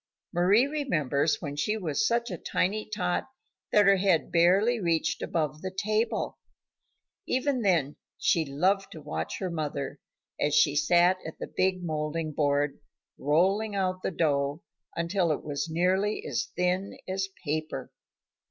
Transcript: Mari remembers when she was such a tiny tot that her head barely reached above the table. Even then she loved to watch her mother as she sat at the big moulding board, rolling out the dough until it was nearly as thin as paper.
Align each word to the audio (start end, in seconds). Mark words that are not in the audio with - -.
Mari 0.33 0.65
remembers 0.65 1.39
when 1.43 1.55
she 1.55 1.77
was 1.77 2.07
such 2.07 2.31
a 2.31 2.37
tiny 2.39 2.89
tot 2.89 3.25
that 3.71 3.85
her 3.85 3.97
head 3.97 4.31
barely 4.31 4.79
reached 4.79 5.21
above 5.21 5.61
the 5.61 5.69
table. 5.69 6.39
Even 7.27 7.61
then 7.61 7.97
she 8.17 8.43
loved 8.43 8.91
to 8.93 8.99
watch 8.99 9.37
her 9.37 9.51
mother 9.51 9.99
as 10.39 10.55
she 10.55 10.75
sat 10.75 11.17
at 11.23 11.37
the 11.37 11.45
big 11.55 11.83
moulding 11.83 12.31
board, 12.33 12.79
rolling 13.19 13.75
out 13.75 14.01
the 14.01 14.09
dough 14.09 14.63
until 14.95 15.31
it 15.31 15.43
was 15.43 15.69
nearly 15.69 16.25
as 16.25 16.47
thin 16.55 16.97
as 17.07 17.29
paper. 17.45 17.91